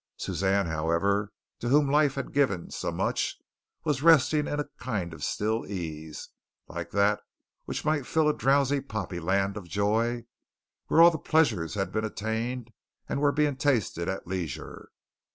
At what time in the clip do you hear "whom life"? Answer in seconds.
1.69-2.15